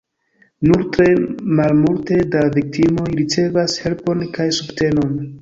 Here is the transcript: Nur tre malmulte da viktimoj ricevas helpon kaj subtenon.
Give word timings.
Nur 0.69 0.79
tre 0.95 1.05
malmulte 1.59 2.17
da 2.37 2.41
viktimoj 2.57 3.07
ricevas 3.21 3.77
helpon 3.85 4.27
kaj 4.41 4.51
subtenon. 4.63 5.15